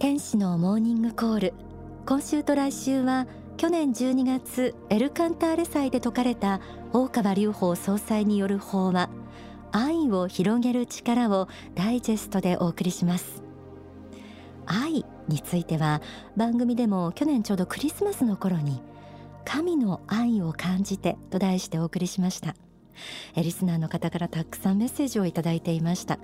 [0.00, 1.54] 天使のモーニングコール。
[2.06, 3.26] 今週と来週は
[3.58, 6.62] 去年12月エルカンターレ祭で説かれた
[6.94, 9.10] 大川隆法総裁による法話。
[9.72, 13.42] 愛を広げる力をダイジェストでお送りします。
[14.64, 16.00] 愛については
[16.34, 18.80] 番組でも去年ちょうどクリスマスの頃に
[19.44, 22.54] 神の愛を感じてと題してお送りしました。
[23.36, 26.18] リスナーの方からたくさんメッセージをいただいていました。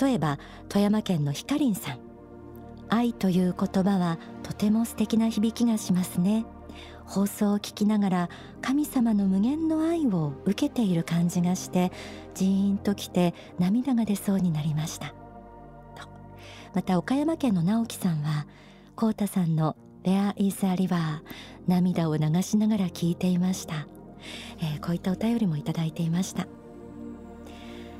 [0.00, 0.38] 例えば
[0.68, 2.13] 富山県のひかりんさん。
[2.88, 6.44] 愛という言葉はとても素敵な響きがしますね。
[7.04, 8.28] 放送を聞きながら
[8.62, 11.92] 神様の無限の愛を受けている感じがして
[12.34, 15.14] ジーンときて涙が出そうになりました。
[16.74, 18.46] また岡山県の直樹さんは
[18.96, 21.20] コウタさんの There is a river
[21.68, 23.86] 涙を流しながら聞いていました、
[24.60, 26.46] えー、こういったお便りもいただいていました。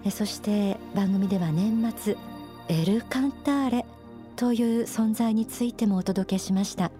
[0.05, 2.16] えそして番組では年末
[2.69, 3.87] エルカンターレ
[4.36, 6.90] という存在についてもお届けしました。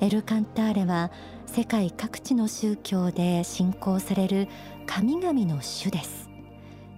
[0.00, 1.10] エルカンターレは
[1.46, 4.48] 世界各地の宗教で信仰される
[4.86, 6.28] 神々の主です。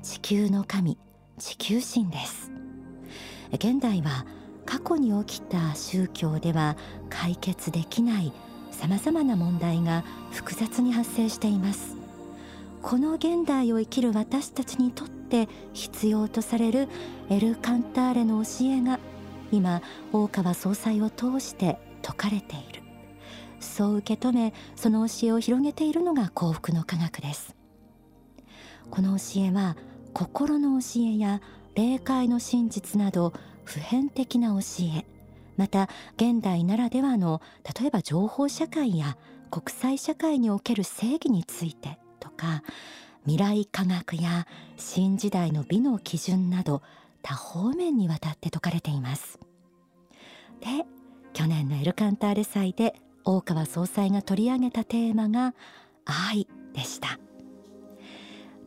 [0.03, 0.99] 地球の神
[1.39, 2.51] 地球神です。
[3.53, 4.27] 現代は
[4.67, 6.77] 過去に起きた宗教では
[7.09, 8.33] 解決できない
[8.71, 11.97] さまざまな問題が複雑に発生しています。
[12.83, 16.89] この現代を生きる私たちにとって必要とされる
[17.29, 18.99] エル・カンターレの教えが
[19.51, 19.83] 今
[20.13, 22.83] 大川総裁を通して説かれている。
[23.61, 27.57] そう受け止めその教えを広げているのが幸福の科学です。
[28.91, 29.77] この教えは
[30.13, 31.41] 心の教えや
[31.75, 33.33] 霊界の真実など
[33.65, 35.05] 普遍的な教え。
[35.57, 37.43] また現代ならではの
[37.81, 39.19] 例えば情報社会や
[39.51, 42.63] 国際社会における正義についてとか
[43.25, 44.47] 未来科学や
[44.77, 46.83] 新時代の美の基準など
[47.29, 49.39] 多方面にわたって説かれています。
[50.61, 50.87] で
[51.35, 55.55] 去年のエルカンターレ祭で大川総裁が取り上げたテーマが
[56.07, 57.21] 愛でした。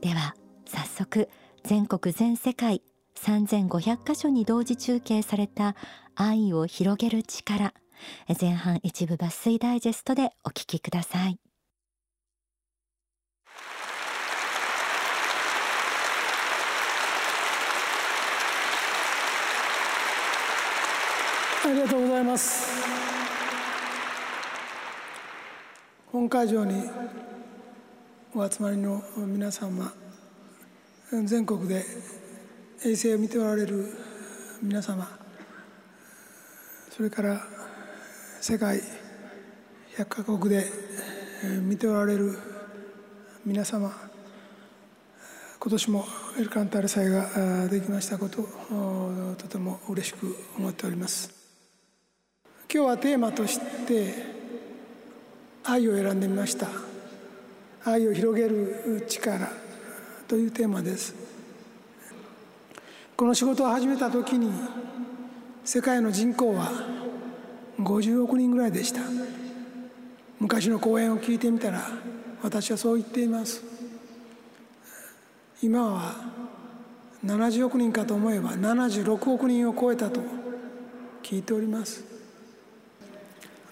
[0.01, 0.35] では
[0.67, 1.27] 早速
[1.63, 2.83] 全国全世界
[3.15, 5.75] 3500カ所に同時中継された
[6.13, 7.73] 愛を広げる力
[8.39, 11.39] 前半一部抜粋ダイジェストでお聞きください。
[21.71, 22.69] ありがとうございます。
[26.11, 26.83] 本会場に
[28.35, 29.93] お集まりの皆様
[31.23, 31.85] 全国で
[32.83, 33.85] 衛星を見ておられる
[34.61, 35.07] 皆様
[36.89, 37.41] それから
[38.41, 38.81] 世界
[39.95, 40.65] 100カ国で
[41.61, 42.37] 見ておられる
[43.45, 43.93] 皆様
[45.57, 46.05] 今年も
[46.37, 51.40] エルカンターレ祭ができましたことをとても嬉しく思っております。
[52.73, 54.13] 今日はテーマとして
[55.65, 56.69] 愛を選んでみました。
[57.83, 59.51] 愛を広げる力
[60.25, 61.13] というテーマです。
[63.17, 64.53] この仕事を始めた時に
[65.65, 66.71] 世界の人口は
[67.77, 69.01] 50億人ぐらいでした。
[70.39, 71.81] 昔の講演を聞いてみたら
[72.41, 73.61] 私はそう言っています。
[75.61, 76.15] 今は
[77.25, 80.21] 70億人かと思えば76億人を超えたと
[81.21, 82.20] 聞いております。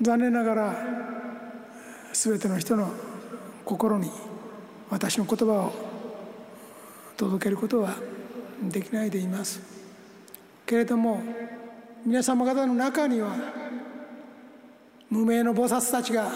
[0.01, 0.75] 残念ながら
[2.13, 2.91] 全ての人の
[3.65, 4.09] 心に
[4.89, 5.73] 私の言葉を
[7.17, 7.95] 届けることは
[8.63, 9.61] できないでいます。
[10.65, 11.21] けれども
[12.05, 13.35] 皆様方の中には
[15.09, 16.31] 無名の菩薩たちが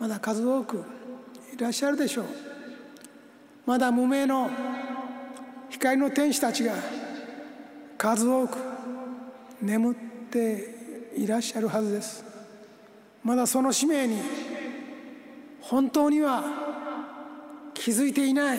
[0.00, 0.84] まだ数多く
[1.54, 2.26] いらっしゃるでしょう。
[3.66, 4.50] まだ無名の
[5.70, 6.74] 光の天使たちが
[7.96, 8.58] 数多く
[9.60, 9.94] 眠っ
[10.30, 12.27] ていらっしゃるはずです。
[13.24, 14.20] まだその使命に
[15.60, 16.42] 本当には
[17.74, 18.58] 気づいていない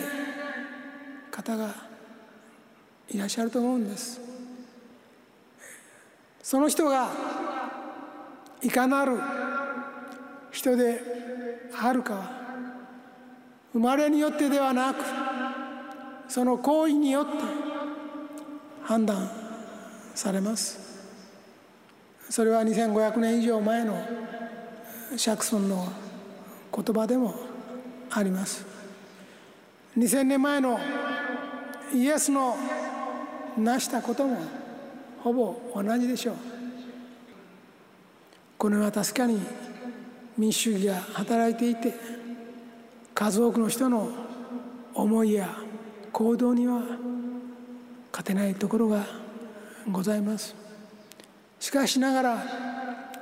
[1.30, 1.74] 方が
[3.08, 4.20] いらっしゃると思うんです。
[6.42, 7.10] その人が
[8.62, 9.18] いかなる
[10.50, 11.00] 人で
[11.80, 12.40] あるかは
[13.72, 15.04] 生まれによってではなく
[16.28, 17.30] その行為によって
[18.84, 19.30] 判断
[20.14, 20.78] されます。
[22.28, 24.00] それは2500年以上前の
[25.16, 25.92] 釈尊の
[26.74, 27.34] 言葉でも
[28.10, 28.64] あります。
[29.96, 30.78] 2000年前の
[31.92, 32.56] イエスの
[33.56, 34.38] 成したことも
[35.22, 36.36] ほぼ同じでしょう。
[38.56, 39.40] この世は確かに
[40.36, 41.94] 民主主義が働いていて
[43.14, 44.10] 数多くの人の
[44.94, 45.48] 思いや
[46.12, 46.82] 行動には
[48.12, 49.06] 勝てないところが
[49.90, 50.54] ございます。
[51.58, 52.44] しかしながら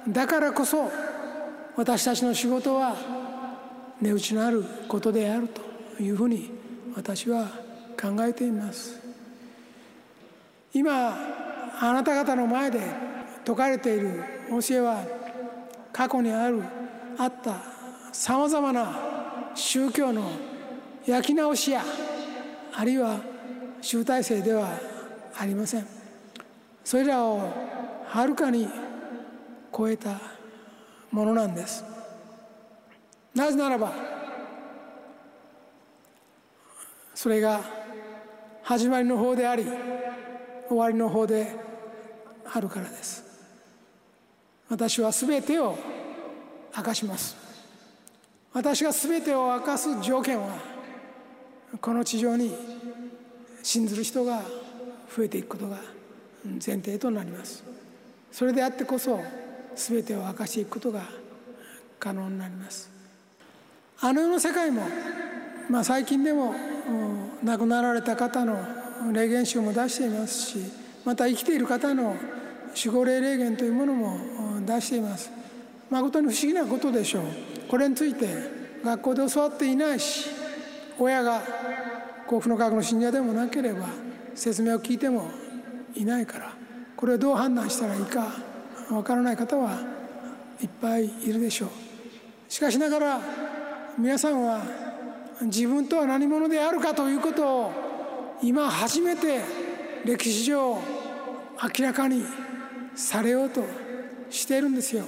[0.09, 0.91] だからこそ
[1.79, 2.97] 私たちの仕事は
[4.01, 6.51] 値打ちのあることであるというふうに
[6.97, 7.47] 私は
[7.97, 9.01] 考えています。
[10.75, 11.17] 今
[11.81, 12.81] あなた方の前で
[13.45, 15.05] 説かれている教えは
[15.93, 16.65] 過去にある
[17.17, 17.63] あった
[18.13, 18.91] さまざまな
[19.55, 20.33] 宗教の
[21.07, 21.85] 焼き直しや
[22.75, 23.21] あるいは
[23.81, 24.69] 集大成では
[25.39, 25.87] ありません。
[26.83, 27.53] それらを
[28.05, 28.69] はるかに
[29.73, 30.38] 超えた
[31.11, 31.85] ものなんです。
[33.35, 33.93] なぜならば
[37.15, 37.61] それが
[38.63, 39.67] 始まりの方であり
[40.69, 41.53] 終わりの方で
[42.45, 43.25] あるからです。
[44.69, 45.79] 私は全てを
[46.77, 47.37] 明かします。
[48.53, 50.57] 私が全てを明かす条件は
[51.81, 52.55] この地上に
[53.63, 54.43] 信ずる人が
[55.15, 55.79] 増えていくことが
[56.45, 57.65] 前提となります。
[58.31, 59.21] それであってこそ
[59.79, 61.03] 全てを明かしていくことが
[61.99, 62.91] 可能になります。
[64.01, 64.83] あの世の世界も、
[65.71, 66.55] まあ、最近でも
[67.43, 68.57] 亡くなられた方の
[69.13, 70.59] 霊言集も出していますし
[71.05, 72.17] また生きている方の
[72.77, 74.19] 守護霊霊言というものも
[74.67, 75.31] 出しています。
[75.91, 77.23] 誠に不思議なことでしょう。
[77.69, 78.27] これについて
[78.85, 80.31] 学校で教わっていないし
[80.99, 81.43] 親が
[82.27, 83.87] 幸福の科学の信者でもなければ
[84.35, 85.31] 説明を聞いても
[85.95, 86.53] いないから
[86.97, 88.48] これをどう判断したらいいか
[88.91, 89.79] わからない方は
[90.61, 91.71] いっぱいいるでしょう。
[92.49, 93.21] しかしながら
[93.99, 94.63] 皆さんは
[95.43, 97.73] 自分とは何者であるかということを
[98.43, 99.41] 今初めて
[100.05, 102.25] 歴史上明らかに
[102.95, 103.65] されようと
[104.31, 105.05] しているんですよ。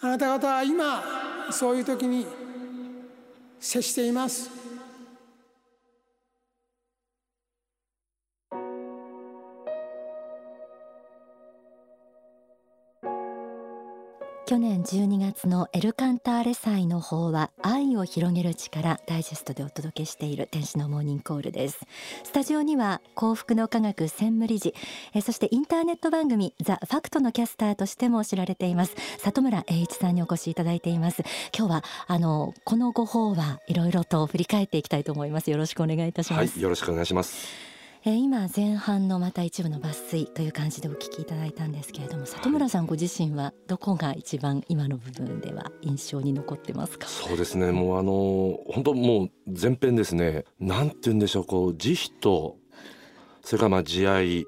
[0.00, 1.02] あなた方は今
[1.50, 2.26] そういう時に
[3.58, 4.57] 接しています。
[14.48, 21.78] 去年12月のエルカンターレ祭の方は愛を広げる力ダイジェストでお届けしている天使のモーニングコールです。
[22.24, 24.74] スタジオには幸福の科学専務理事
[25.12, 31.24] えそしてインターネット番組ザ・ファクトのキャスターとしても知られています里村栄一さんにお越しいただいています。
[31.54, 35.50] 今日はあのこのご法はいろいろと振り返っていきたいと思います。
[35.50, 37.77] よろしくお願いいたします、はい、よろしくお願いします。
[38.04, 47.08] えー、今前半のまた一部の抜粋という感じでお聞きいただいたんですけれども里村さんご自身はどこが一番今の部分では印象に残ってますか？
[47.08, 47.72] そうですね。
[47.72, 50.44] もうあの本当もう前編ですね。
[50.60, 52.56] なんて言うんでしょうこう慈悲と
[53.42, 54.46] それからまあ慈愛、はい、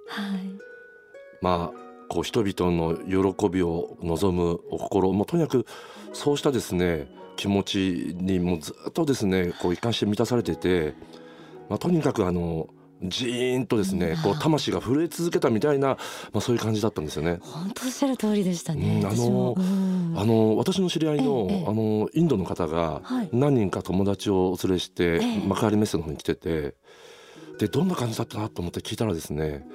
[1.41, 2.97] まあこう人々の
[3.35, 5.12] 喜びを望むお心。
[5.12, 5.67] もうとにかく
[6.12, 10.94] そうしたですね気持ちにもずっとですねこう一貫して満たされてて、
[11.69, 12.69] まあ、とにかくあの
[13.02, 15.97] ジーンとですね、こう魂が震え続けたみたいな、ま
[16.35, 17.38] あ、そういう感じだったんですよね。
[17.41, 19.00] 本当おっしゃる通りでしたね。
[19.02, 23.02] うん、あの、うん、あの私の知り合いの、ええ、あのインドの方が
[23.32, 26.75] 何人か友達をお連れして、え、幕張メッセの方に来てて、
[27.58, 29.67] でどんな感じだったなと思って聞いたらですね。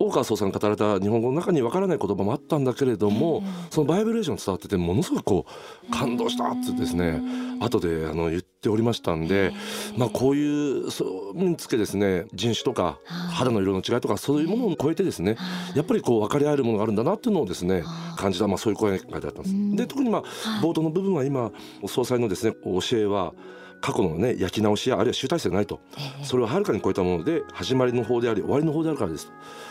[0.00, 5.46] 大川総さんが語られた日本語の中にわからない言葉もあったんだけれども、そのバイブレーション伝わっててものすごくこ
[5.88, 7.20] う感動したってですね
[7.60, 9.52] 後であの言っておりましたんで、
[9.96, 12.98] まあ、こういうそうにつけですね人種とか
[13.30, 15.36] 肌の色の違いとかそういうものを超えてですね
[15.76, 17.84] やっぱりこう分かり合えるものがあるんだなっていうのをですね
[18.16, 19.76] 感じた、まあ、そういう声が書いてあったんです。
[19.76, 20.22] で特にまあ
[20.60, 21.52] 冒頭の部分は今
[21.86, 23.32] 総裁のですね教えは
[23.80, 25.80] 過去のね焼き直しやあるいは集大成がないと、
[26.24, 29.30] それをはるかに超えたもので始まりの方であり終わりの方であるからです、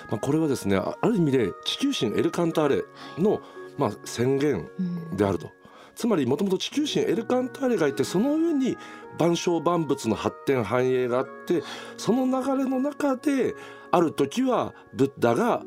[0.10, 2.84] まあ、これはですねある意味で地球神エルカンターレ
[3.18, 3.42] の、
[3.78, 4.70] まあ、宣言
[5.16, 5.52] であると。
[5.98, 8.78] つまりもともと地球神エルカンターレがいてその上に
[9.18, 11.64] 万象万物の発展繁栄があって
[11.98, 13.56] その流れの中で
[13.92, 15.64] ある時はブッダが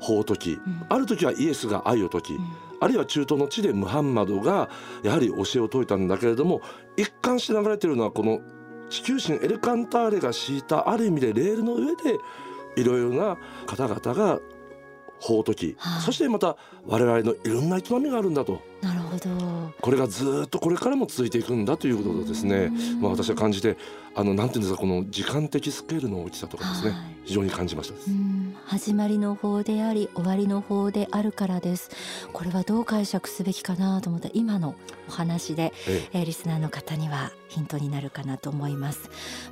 [0.00, 2.46] 法を説き、うん、ある時はイエスが愛を説き、うん。
[2.80, 4.70] あるいは中東の地でムハンマドが
[5.02, 6.62] やはり教えを説いたんだけれども
[6.96, 8.40] 一貫して流れているのはこの
[8.88, 12.18] 地球神エルカンターレが敷いたある意味でレールの上で
[12.76, 13.36] いろいろな
[13.66, 14.40] 方々が
[15.24, 18.60] 法を解き、はあ、そしてまた我々のいろんな営みがあるんだと。
[18.82, 19.72] なるほど。
[19.80, 23.78] これがずっとこれからも続いていくんだということをですね、まあ、私は感じて
[24.14, 27.94] あのなんていうんですかこの時間的スケールの大きさとかですね、はい、非常に感じました
[28.66, 31.90] 始まりの法であり終わりの法であるからです。
[32.32, 34.74] これはどう解釈すべきかなと思った今の
[35.08, 36.18] お話で、ええ。
[36.20, 39.10] えー、リスナーの方にはヒントになるかなと思います。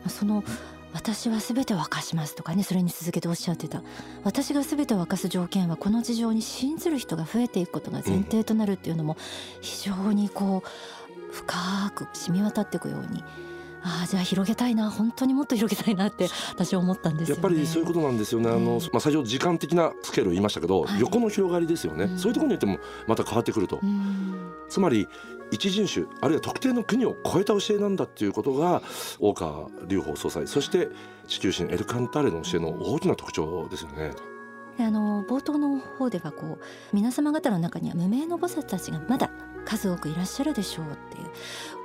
[0.08, 0.44] その
[0.92, 3.82] 私は全てを明かしますとかねそれに続けておっしゃってた。
[4.24, 9.16] 私が全てを明かす条件はこの事情に信ずる人が増えていくことが前提となるっていうのも
[9.60, 13.22] 非常にこう深く染み渡っていくように。
[13.84, 25.08] ああじゃあ広げたいな本当にもっと広げたいなって私は思ったんです、ね、やっぱりそういうことなんですよね、あのまあ、最初時間的なスケールを言いましたけど、はい、横の広がりですよね、うん、そういうところによってもまた変わってくると、うん、つまり
[25.52, 28.82] 一人種あるいは特定の国を超えた教えなんだっていうことが
[29.20, 30.88] 大川隆法総裁そして
[31.28, 34.31] 地球神エルカンターレの教えの大きな特徴ですよね。
[34.78, 39.30] あの冒頭の方ではこう皆様方の中には無名の菩薩たちがまだ
[39.64, 41.30] 数多くいらっしゃるでしょうっていう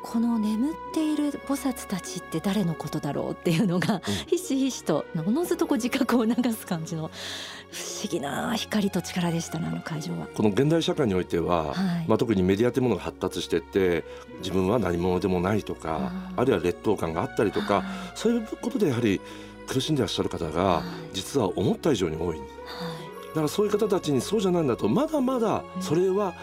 [0.04, 7.12] この眠っている菩薩たちって誰のことだろうっていうのが、ひしひしとおのずとこう自覚を促す感じの
[7.72, 10.28] 不思議な光と力でしたねあの会場は。
[10.28, 14.06] この現代社会においては、はい、まあ、特にメディアというものが発達してって
[14.40, 17.84] 自分は何者でもないとかあるいは劣等感があったりとか
[18.16, 19.20] そういうことでやはり
[19.68, 20.84] 苦しんでらっしゃる方が
[21.14, 22.38] 実は思った以上に多い。
[22.38, 26.34] だからそういう方たちにそうじゃないんだとまだまだそれは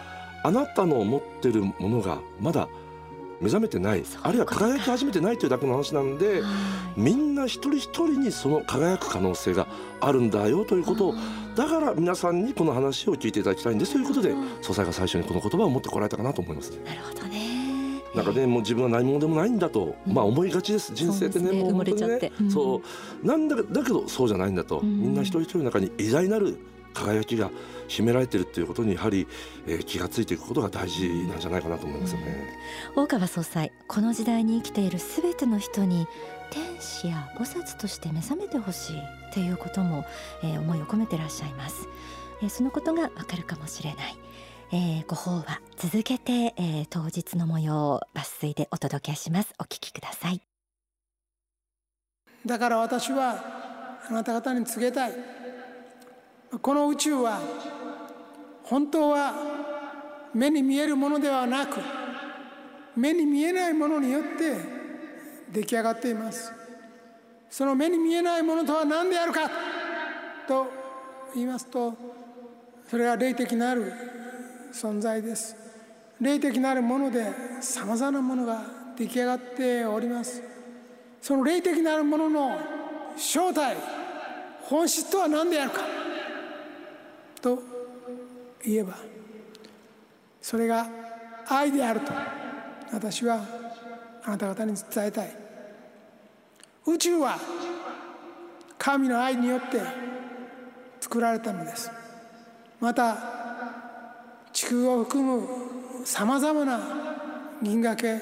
[0.45, 2.69] あなたの持ってるものがまだ
[3.41, 4.05] 目覚めてない。
[4.23, 6.43] あるいは輝き始めてないというだけの話なんで、
[6.97, 9.67] みんな一人一人にその輝く可能性が
[10.01, 11.15] あるんだよということを
[11.57, 16.71] だから皆さんにこの話を聞いていただきたいんですということで総裁が最初にこの言葉を持ってこられたかなと思います。
[16.85, 17.54] なるほどね
[18.15, 20.95] なんかねもう自分は何者でもないんだと、まあ思いがちです。
[20.95, 22.83] 人生ってねもう本当にね、そ
[23.23, 23.27] う。
[23.27, 26.57] なんだだけどそうじゃないんだと、みんな一人一人の中に偉大なる
[26.95, 27.51] 輝きが
[27.89, 29.27] 秘められているということにやはり、
[29.67, 32.49] えー、気がついていくことが大事なんじゃないかなと思いますよね、
[32.97, 36.07] うん、大川総裁この時代に生きているすべての人に
[36.51, 38.97] 天使や菩薩として目覚めてほしい
[39.31, 40.07] っていうことも、
[40.43, 41.89] えー、思いを込めていらっしゃいます、
[42.41, 44.17] えー、そのことがわかるかもしれない
[44.73, 49.53] えー、ご法話続けて、えー、当日の模様を抜粋でお届けします。
[49.59, 50.41] お聞きください。
[52.47, 55.13] だから私はあなた方に告げたい。
[56.61, 57.41] この宇宙は
[58.65, 59.35] 本当は
[60.35, 61.81] 目に見えるものではなく
[62.97, 64.57] 目に見えないものによって
[65.53, 66.53] 出来上がっています。
[67.55, 69.49] その目に見えないものとは何であるか
[70.49, 70.67] と
[71.35, 71.95] 言いますと
[72.91, 73.93] それは霊的なる
[74.75, 75.57] 存在です。
[76.21, 78.63] 霊的なるものでさまざまなものが
[78.97, 80.43] 出来上がっております。
[81.23, 82.59] その霊的なるものの
[83.17, 83.77] 正体
[84.63, 85.81] 本質とは何であるか。
[87.41, 87.63] と
[88.65, 88.97] 言えば
[90.43, 90.87] それが
[91.47, 92.13] 愛であると
[92.93, 93.45] 私は
[94.25, 95.37] あなた方に伝えたい。
[96.87, 97.39] 宇宙は
[98.77, 99.81] 神の愛によって
[101.01, 101.91] 作られたのです。
[102.81, 103.44] また
[104.55, 105.47] 地球を含む
[106.05, 106.81] さまざまな
[107.61, 108.21] 銀河系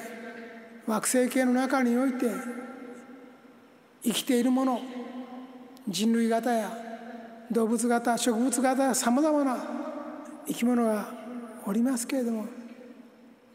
[0.87, 2.25] 惑星系の中において
[4.03, 4.81] 生きているもの
[5.87, 6.75] 人類型や
[7.51, 9.57] 動物型植物型やさまざまな
[10.47, 11.07] 生き物が
[11.67, 12.47] おりますけれども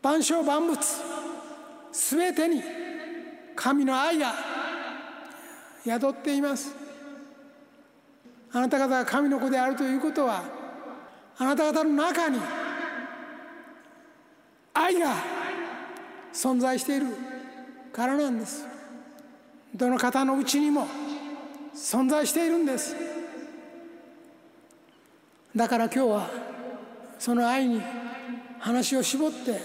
[0.01, 0.79] 万象万物
[1.91, 2.63] 全てに
[3.57, 4.33] 神の愛が
[5.85, 6.73] 宿っています。
[8.53, 10.45] あなた方が神の子であるということは
[11.39, 12.39] あなた方の中に
[14.89, 15.17] 愛が
[16.33, 17.07] 存在している
[17.93, 18.67] からなんです。
[19.75, 20.87] どの方のうちにも
[21.75, 22.97] 存在しているんです。
[25.55, 26.31] だから今日は
[27.19, 27.83] その愛に
[28.59, 29.61] 話を絞って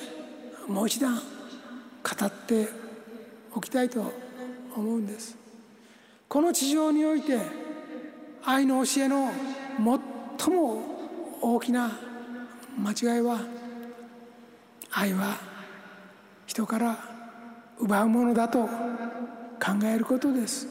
[0.67, 2.67] もう一段語って
[3.55, 4.11] おきたいと
[4.75, 5.37] 思うんです。
[6.27, 7.39] この地上において
[8.43, 9.31] 愛の教えの
[10.37, 10.81] 最も
[11.41, 11.91] 大きな
[12.77, 13.62] 間違いは
[14.95, 15.37] 愛は
[16.45, 16.97] 人から
[17.79, 18.69] 奪うものだと考
[19.85, 20.67] えることです。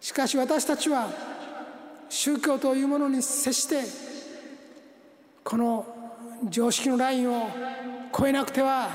[0.00, 1.10] しかし私たちは
[2.08, 3.82] 宗教というものに接して
[5.44, 5.86] この
[6.48, 7.50] 常識のラインを
[8.16, 8.88] 超えなくては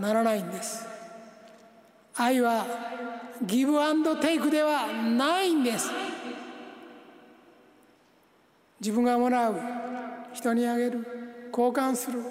[0.00, 0.86] ならないんです。
[2.16, 2.64] 愛は
[3.42, 5.90] ギブアンドテイクではないんです。
[8.80, 9.60] 自分がもらう
[10.32, 12.22] 人にあげる交換する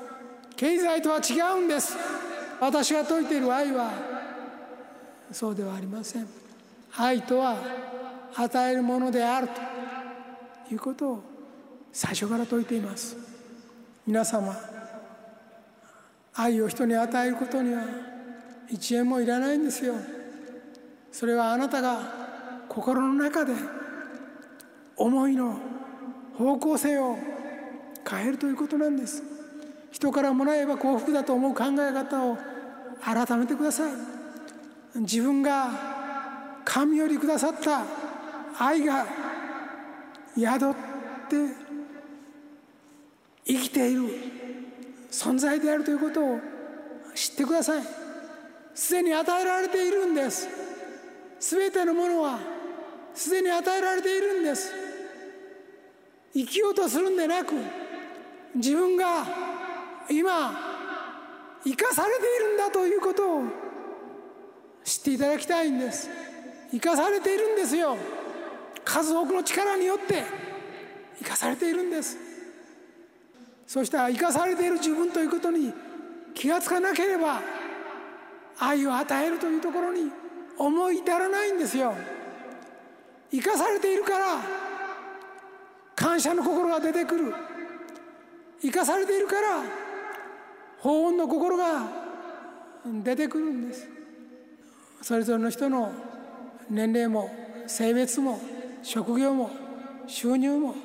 [0.55, 1.97] 経済とは違うんです。
[2.59, 3.91] 私が説いている愛は
[5.31, 6.27] そうではありません。
[6.97, 7.57] 愛とは
[8.35, 9.49] 与えるものである
[10.67, 11.23] ということを
[11.91, 13.17] 最初から説いています。
[14.07, 14.55] 皆様
[16.35, 17.83] 愛を人に与えることには
[18.69, 19.95] 1円もいらないんですよ。
[21.11, 21.99] それはあなたが
[22.67, 23.53] 心の中で
[24.97, 25.59] 思いの
[26.37, 27.17] 方向性を
[28.09, 29.34] 変えるということなんです。
[29.95, 32.37] 人からもらえば幸福だと思う考え方を
[33.01, 33.93] 改めてください。
[34.95, 35.69] 自分が
[36.65, 37.85] 神よりくださった
[38.59, 39.05] 愛が
[40.37, 40.75] 宿っ
[41.29, 41.37] て
[43.45, 44.01] 生きている
[45.09, 46.39] 存在であるということを
[47.13, 47.83] 知ってください。
[48.73, 50.49] すでに与えられているんです。
[51.39, 52.39] すべてのものは
[53.13, 54.73] すでに与えられているんです。
[56.33, 57.53] 生きようとするんでなく
[58.55, 59.54] 自分が
[60.09, 60.53] 今
[61.63, 63.43] 生かされているんだということを
[64.83, 66.09] 知っていただきたいんです。
[66.71, 67.97] 生かされているんですよ。
[68.83, 70.23] 数多くの力によって。
[71.17, 72.17] 生かされているんです。
[73.65, 75.73] そうした生かされている自分ということに
[76.35, 77.41] 気がつかなければ
[78.59, 80.11] 愛を与えるというところに
[80.57, 81.95] 思い至らないんですよ。
[83.31, 84.41] 生かされているから
[85.95, 87.33] 感謝の心が出てくる。
[88.61, 89.63] 生かされているから
[90.79, 91.83] 法恩の心が
[93.03, 93.87] 出てくるんです。
[95.01, 95.91] それぞれの人の
[96.69, 97.29] 年齢も
[97.67, 98.39] 性別も
[98.83, 99.49] 職業も
[100.07, 100.75] 収入も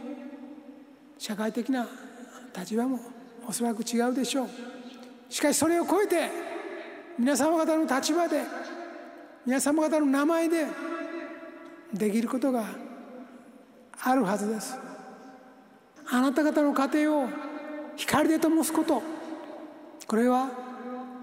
[1.19, 1.87] 社会的な
[2.57, 2.99] 立場も
[3.47, 4.49] おそらく違うでしょう。
[5.29, 6.29] しかしそれを超えて
[7.19, 8.43] 皆様方の立場で
[9.45, 10.67] 皆様方の名前で
[11.93, 12.65] できることが
[14.03, 14.79] あるはずです。
[16.11, 17.29] あなた方の家庭を
[17.97, 19.20] 光で灯すこと。
[20.11, 20.51] これは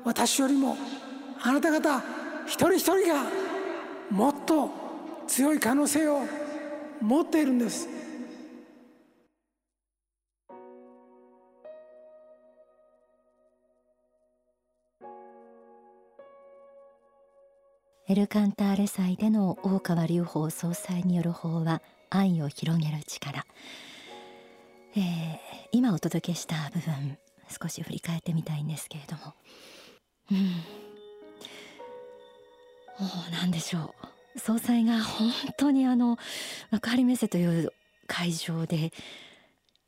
[0.06, 0.78] 私よりも
[1.42, 2.00] あなた方
[2.46, 3.26] 一人一人が
[4.10, 4.70] もっと
[5.28, 6.22] 強い可能性を
[7.02, 7.90] 持っているんです。
[18.08, 23.46] エルカンターレ祭での大川隆法総裁による法は愛を広げる力、
[24.96, 25.40] えー、
[25.74, 27.27] 今お届けした部分。
[27.50, 29.34] 少し振り返ってみたいんですけれども。
[30.32, 30.38] うん。
[30.38, 30.44] も
[33.30, 33.94] う何でしょ
[34.36, 34.40] う。
[34.40, 36.18] 総裁が本当にあの
[36.72, 37.72] 幕張メッセという
[38.08, 38.92] 会場で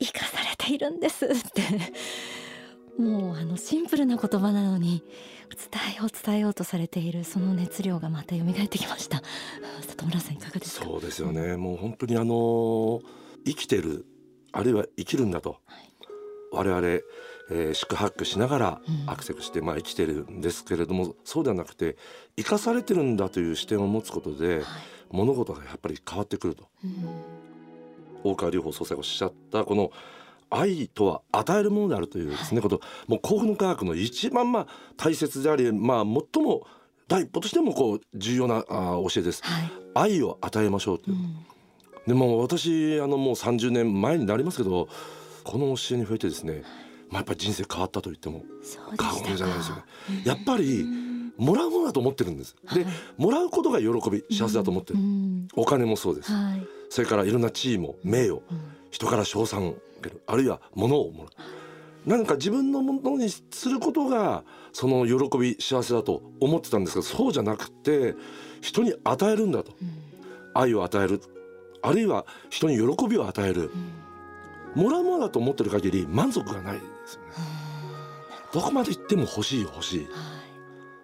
[0.00, 1.62] 生かされているんですって。
[2.98, 5.02] もうあのシンプルな言葉なのに
[5.48, 5.58] 伝
[5.94, 9.22] えよう伝えようとされているその熱量がまた蘇ってきました。
[9.86, 10.84] 里村さんいかがですか？
[10.84, 11.56] そうですよね。
[11.56, 13.00] もう本当にあの
[13.46, 14.04] 生きてる
[14.52, 15.90] あるいは生きるんだと、はい、
[16.52, 17.00] 我々、
[17.50, 21.96] えー、宿泊しながらアクセスして、まあ生きてるんですけれども、そうではなくて
[22.36, 24.64] 生かされてるんだという視点を持つことで、はい、
[25.10, 29.90] 物事がやっぱり変わってくると、うん、大川隆法総裁がおっしゃったこの
[30.50, 32.80] 愛とは与えるものであるというですね、はい、こと。
[33.06, 36.66] もう幸福の科学の一番まあ大切でありまあ最も
[37.08, 41.36] 第一歩としてもこう重要なあ教えです、はい、愛を与えましょうという、うん、
[42.06, 44.88] でも私あのもう30年前になりますけど
[45.42, 46.62] この教えに触れてですね、
[47.10, 48.44] まあ、やっぱり人生変わったと言っても
[48.96, 49.82] 過言じゃないですよね。
[50.24, 50.86] やっぱり
[51.36, 52.54] もらうものだと思ってるんです。
[52.74, 54.98] で、もらうことが喜び幸せだと思ってる。
[55.54, 56.32] お金もそうです。
[56.32, 58.40] はい、それからいろんな地位も名誉、
[58.90, 61.32] 人から称賛を受けるあるいは物をもらう。
[62.06, 68.14] 何か自分のものにすることがその喜び幸せだと思ってたんですがそうじゃなくて
[68.62, 69.72] 人に与えるんだと、
[70.54, 71.20] 愛を与える。
[71.82, 73.70] あるいは人に喜びを与える、
[74.74, 77.28] もらうものだと思ってる限り満足がないですよね。
[78.52, 80.08] どこまで行っても欲しい欲しい。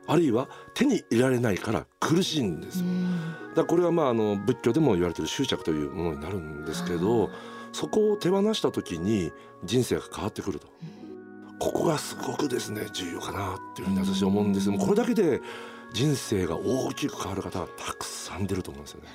[0.08, 2.84] あるいは手に入れられないから苦しいんです。
[3.54, 7.30] だこれはまああの仏教でも言われている執着というものになるんですけど、
[7.72, 9.32] そこを手放した時に
[9.64, 10.68] 人生が変わってくると。
[11.58, 15.40] ここがすごくですね重要かなっていうふうに私は思うんですもこれだけで
[15.92, 19.08] 人生が大きく変わる方がたくさん出ると思うんですよね。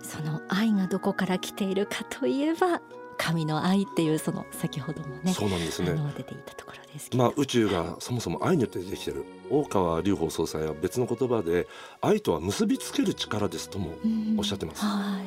[0.00, 2.80] その愛がどこから来ているかといえば
[3.22, 5.92] 神の愛っていうその先ほどもねそうなんですね。
[6.16, 9.24] 出ていたところですまあ宇宙がそもそも愛によってできてる。
[9.48, 11.66] 大川隆法総裁は別の言葉で
[12.00, 13.90] 愛とは結びつける力ですとも
[14.38, 15.20] おっしゃってます、は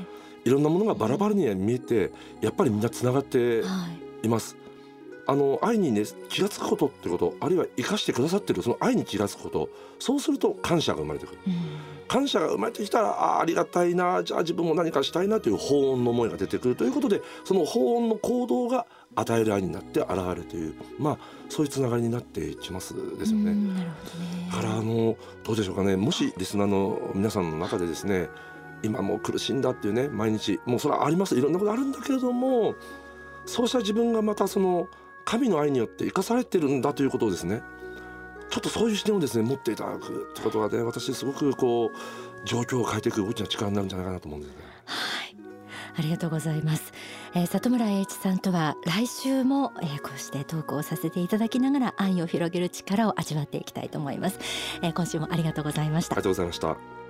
[0.43, 3.61] い、いろんなものがバラバラに見えてやっぱりみんなつながって
[4.23, 4.27] い。
[4.27, 4.65] ます、はい
[5.27, 11.53] あの愛にね気が付くことってことあるいは生かしてくださってるその愛に気が付くことそうすると感謝が生まれてくる、うん、
[12.07, 21.17] 感謝が生まれてきたらあありがたいなじゃあ自分も何かしたいなという法恩の思いが出てくるということでその法恩の行動が与える愛になって現れるというまあ
[21.49, 23.53] そういうつながりになっていきますですよね。
[23.53, 23.87] ね。
[24.51, 25.95] からあのどうでしょうかね。
[25.95, 28.29] もしリスナーの皆さんの中でですね
[28.83, 31.35] 今もう苦しんだっていうね毎日もうそれはあります。
[31.35, 32.75] いろんなことあるんだけれども
[33.45, 34.87] そうした自分がまたその
[35.23, 37.63] 神の愛によって生かされてるんだということをですね
[38.55, 44.57] ちょっとそういう視点をですね持っていただくってことがね私すごくこう状況を変えていく大きな力になるんじゃないかなと思うんですね。
[44.85, 45.35] はい。
[45.97, 46.91] ありがとうございます、
[47.35, 54.39] えー、里村栄一さんとは来週も、えー、こうしてトークをさせていただきながら愛を広げる力を味わっていきたいと思います、
[54.81, 56.15] えー、今週もありがとうございました。
[56.15, 57.04] ありがとうございました